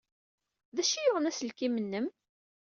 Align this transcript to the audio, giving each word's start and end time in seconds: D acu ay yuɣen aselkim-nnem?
D 0.75 0.77
acu 0.81 0.95
ay 0.95 1.03
yuɣen 1.05 1.29
aselkim-nnem? 1.29 2.07